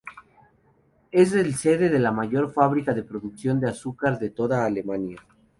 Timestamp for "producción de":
3.03-3.69